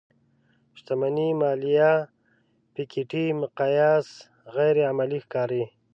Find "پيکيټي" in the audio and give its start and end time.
2.73-3.25